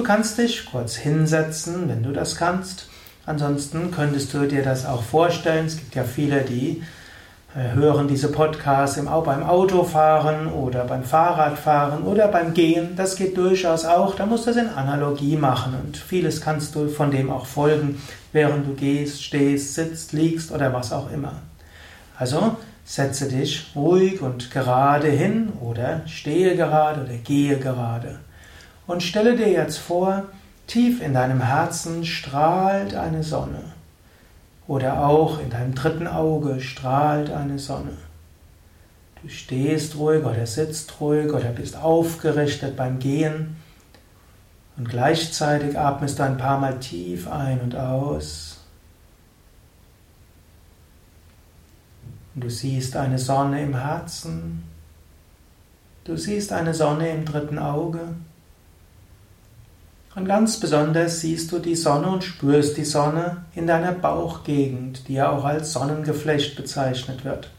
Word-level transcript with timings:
Du 0.00 0.06
kannst 0.06 0.38
dich 0.38 0.64
kurz 0.64 0.96
hinsetzen, 0.96 1.86
wenn 1.86 2.02
du 2.02 2.12
das 2.12 2.34
kannst. 2.34 2.88
Ansonsten 3.26 3.90
könntest 3.90 4.32
du 4.32 4.48
dir 4.48 4.62
das 4.62 4.86
auch 4.86 5.02
vorstellen. 5.02 5.66
Es 5.66 5.76
gibt 5.76 5.94
ja 5.94 6.04
viele, 6.04 6.40
die 6.40 6.82
äh, 7.54 7.74
hören 7.74 8.08
diese 8.08 8.32
Podcasts 8.32 8.96
im, 8.96 9.04
beim 9.04 9.42
Autofahren 9.42 10.46
oder 10.46 10.84
beim 10.84 11.04
Fahrradfahren 11.04 12.04
oder 12.04 12.28
beim 12.28 12.54
Gehen. 12.54 12.96
Das 12.96 13.14
geht 13.14 13.36
durchaus 13.36 13.84
auch. 13.84 14.14
Da 14.14 14.24
musst 14.24 14.46
du 14.46 14.52
es 14.52 14.56
in 14.56 14.70
Analogie 14.70 15.36
machen 15.36 15.74
und 15.84 15.98
vieles 15.98 16.40
kannst 16.40 16.74
du 16.76 16.88
von 16.88 17.10
dem 17.10 17.30
auch 17.30 17.44
folgen, 17.44 18.00
während 18.32 18.66
du 18.66 18.72
gehst, 18.72 19.22
stehst, 19.22 19.74
sitzt, 19.74 20.14
liegst 20.14 20.50
oder 20.50 20.72
was 20.72 20.94
auch 20.94 21.12
immer. 21.12 21.42
Also 22.16 22.56
setze 22.86 23.28
dich 23.28 23.66
ruhig 23.76 24.22
und 24.22 24.50
gerade 24.50 25.08
hin 25.08 25.52
oder 25.60 26.00
stehe 26.06 26.56
gerade 26.56 27.02
oder 27.02 27.18
gehe 27.18 27.58
gerade. 27.58 28.18
Und 28.90 29.04
stelle 29.04 29.36
dir 29.36 29.48
jetzt 29.48 29.78
vor, 29.78 30.24
tief 30.66 31.00
in 31.00 31.14
deinem 31.14 31.40
Herzen 31.40 32.04
strahlt 32.04 32.96
eine 32.96 33.22
Sonne. 33.22 33.62
Oder 34.66 35.06
auch 35.06 35.38
in 35.38 35.48
deinem 35.48 35.76
dritten 35.76 36.08
Auge 36.08 36.60
strahlt 36.60 37.30
eine 37.30 37.60
Sonne. 37.60 37.96
Du 39.22 39.28
stehst 39.28 39.94
ruhig 39.94 40.24
oder 40.24 40.44
sitzt 40.44 41.00
ruhig 41.00 41.32
oder 41.32 41.50
bist 41.50 41.76
aufgerichtet 41.76 42.76
beim 42.76 42.98
Gehen. 42.98 43.58
Und 44.76 44.88
gleichzeitig 44.88 45.78
atmest 45.78 46.18
du 46.18 46.24
ein 46.24 46.36
paar 46.36 46.58
Mal 46.58 46.80
tief 46.80 47.30
ein 47.30 47.60
und 47.60 47.76
aus. 47.76 48.58
Und 52.34 52.42
du 52.42 52.50
siehst 52.50 52.96
eine 52.96 53.20
Sonne 53.20 53.62
im 53.62 53.76
Herzen. 53.76 54.64
Du 56.02 56.16
siehst 56.16 56.52
eine 56.52 56.74
Sonne 56.74 57.10
im 57.10 57.24
dritten 57.24 57.60
Auge. 57.60 58.00
Und 60.14 60.26
ganz 60.26 60.58
besonders 60.58 61.20
siehst 61.20 61.52
du 61.52 61.60
die 61.60 61.76
Sonne 61.76 62.08
und 62.08 62.24
spürst 62.24 62.76
die 62.76 62.84
Sonne 62.84 63.44
in 63.54 63.66
deiner 63.66 63.92
Bauchgegend, 63.92 65.06
die 65.06 65.14
ja 65.14 65.30
auch 65.30 65.44
als 65.44 65.72
Sonnengeflecht 65.72 66.56
bezeichnet 66.56 67.24
wird. 67.24 67.50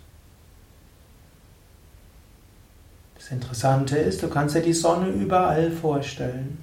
Das 3.16 3.32
Interessante 3.32 3.98
ist, 3.98 4.22
du 4.22 4.28
kannst 4.28 4.56
dir 4.56 4.62
die 4.62 4.74
Sonne 4.74 5.08
überall 5.08 5.72
vorstellen. 5.72 6.58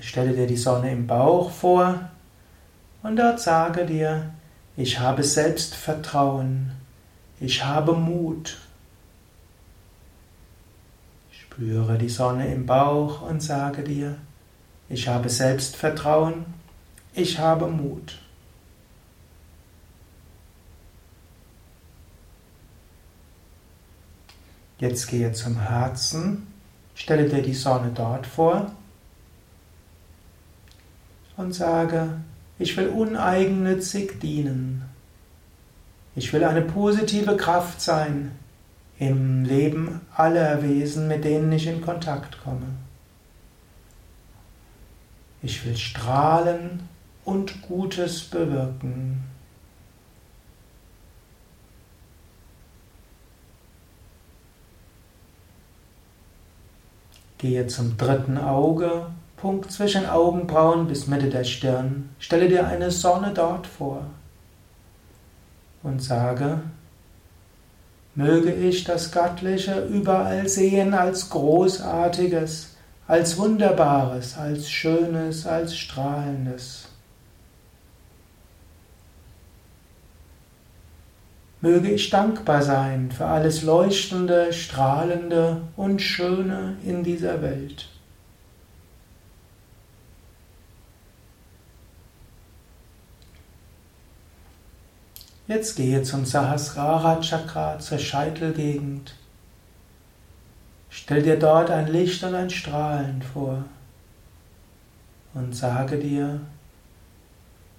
Stelle 0.00 0.32
dir 0.32 0.46
die 0.46 0.56
Sonne 0.56 0.92
im 0.92 1.08
Bauch 1.08 1.50
vor 1.50 2.08
und 3.02 3.16
dort 3.16 3.40
sage 3.40 3.84
dir, 3.84 4.30
ich 4.76 5.00
habe 5.00 5.24
Selbstvertrauen, 5.24 6.70
ich 7.40 7.64
habe 7.64 7.94
Mut, 7.94 8.58
Spüre 11.60 11.98
die 11.98 12.08
Sonne 12.08 12.50
im 12.54 12.64
Bauch 12.64 13.20
und 13.20 13.42
sage 13.42 13.82
dir, 13.82 14.16
ich 14.88 15.08
habe 15.08 15.28
Selbstvertrauen, 15.28 16.46
ich 17.12 17.38
habe 17.38 17.66
Mut. 17.66 18.18
Jetzt 24.78 25.06
gehe 25.08 25.32
zum 25.34 25.60
Herzen, 25.60 26.46
stelle 26.94 27.28
dir 27.28 27.42
die 27.42 27.52
Sonne 27.52 27.92
dort 27.94 28.26
vor 28.26 28.72
und 31.36 31.52
sage, 31.52 32.22
ich 32.58 32.74
will 32.78 32.88
uneigennützig 32.88 34.18
dienen. 34.18 34.86
Ich 36.16 36.32
will 36.32 36.42
eine 36.42 36.62
positive 36.62 37.36
Kraft 37.36 37.82
sein 37.82 38.32
im 39.00 39.46
Leben 39.46 40.02
aller 40.14 40.62
Wesen, 40.62 41.08
mit 41.08 41.24
denen 41.24 41.50
ich 41.52 41.66
in 41.66 41.80
Kontakt 41.80 42.38
komme. 42.44 42.66
Ich 45.42 45.64
will 45.64 45.74
strahlen 45.74 46.86
und 47.24 47.62
Gutes 47.62 48.22
bewirken. 48.24 49.24
Gehe 57.38 57.66
zum 57.68 57.96
dritten 57.96 58.36
Auge, 58.36 59.06
Punkt 59.38 59.72
zwischen 59.72 60.04
Augenbrauen 60.04 60.86
bis 60.86 61.06
Mitte 61.06 61.30
der 61.30 61.44
Stirn. 61.44 62.10
Stelle 62.18 62.50
dir 62.50 62.66
eine 62.66 62.90
Sonne 62.90 63.32
dort 63.32 63.66
vor 63.66 64.04
und 65.82 66.02
sage, 66.02 66.60
Möge 68.14 68.52
ich 68.52 68.84
das 68.84 69.12
Göttliche 69.12 69.84
überall 69.86 70.48
sehen 70.48 70.94
als 70.94 71.30
Großartiges, 71.30 72.74
als 73.06 73.38
Wunderbares, 73.38 74.36
als 74.36 74.70
Schönes, 74.70 75.46
als 75.46 75.76
Strahlendes. 75.76 76.88
Möge 81.60 81.90
ich 81.90 82.08
dankbar 82.08 82.62
sein 82.62 83.10
für 83.12 83.26
alles 83.26 83.62
Leuchtende, 83.62 84.52
Strahlende 84.52 85.60
und 85.76 86.00
Schöne 86.00 86.76
in 86.84 87.04
dieser 87.04 87.42
Welt. 87.42 87.88
Jetzt 95.50 95.74
gehe 95.74 96.00
zum 96.04 96.24
Sahasrara 96.26 97.20
Chakra, 97.20 97.80
zur 97.80 97.98
Scheitelgegend. 97.98 99.16
Stell 100.90 101.24
dir 101.24 101.40
dort 101.40 101.70
ein 101.70 101.88
Licht 101.88 102.22
und 102.22 102.36
ein 102.36 102.50
Strahlen 102.50 103.20
vor 103.20 103.64
und 105.34 105.56
sage 105.56 105.98
dir, 105.98 106.40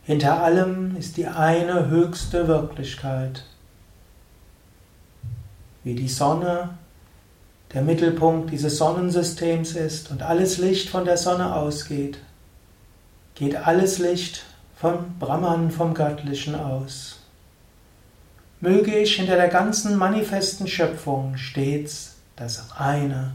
hinter 0.04 0.44
allem 0.44 0.98
ist 0.98 1.16
die 1.16 1.28
eine 1.28 1.88
höchste 1.88 2.50
Wirklichkeit. 2.50 3.46
Wie 5.86 5.96
die 5.96 6.10
Sonne 6.10 6.72
der 7.74 7.84
Mittelpunkt 7.84 8.52
dieses 8.52 8.80
Sonnensystems 8.80 9.78
ist 9.78 10.12
und 10.12 10.24
alles 10.24 10.58
Licht 10.58 10.90
von 10.90 11.06
der 11.06 11.16
Sonne 11.16 11.56
ausgeht, 11.56 12.20
geht 13.36 13.56
alles 13.56 13.98
Licht 13.98 14.44
vom 14.76 15.18
Brahman, 15.20 15.72
vom 15.72 15.94
Göttlichen 15.94 16.56
aus. 16.56 17.21
Möge 18.64 18.96
ich 18.96 19.16
hinter 19.16 19.38
der 19.38 19.48
ganzen 19.48 19.98
manifesten 19.98 20.68
Schöpfung 20.68 21.36
stets 21.36 22.18
das 22.36 22.72
eine, 22.78 23.34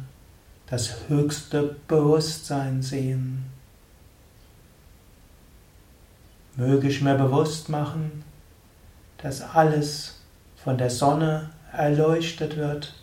das 0.70 1.09
höchste 1.09 1.75
Bewusstsein 1.88 2.81
sehen. 2.81 3.44
Möge 6.54 6.86
ich 6.88 7.03
mir 7.03 7.16
bewusst 7.16 7.69
machen, 7.69 8.22
dass 9.19 9.42
alles 9.42 10.20
von 10.62 10.78
der 10.78 10.91
Sonne 10.91 11.50
erleuchtet 11.72 12.56
wird 12.56 12.94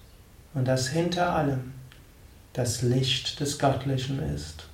und 0.54 0.66
dass 0.66 0.88
hinter 0.88 1.36
allem 1.36 1.74
das 2.54 2.84
Licht 2.84 3.42
des 3.42 3.60
Göttlichen 3.60 4.24
ist. 4.34 4.70